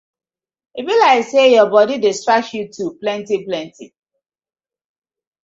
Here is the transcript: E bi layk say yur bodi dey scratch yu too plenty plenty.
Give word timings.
E 0.79 0.81
bi 0.85 0.93
layk 1.01 1.25
say 1.31 1.47
yur 1.53 1.69
bodi 1.73 1.95
dey 2.03 2.15
scratch 2.19 2.49
yu 2.55 2.63
too 2.75 2.89
plenty 3.01 3.37
plenty. 3.47 3.87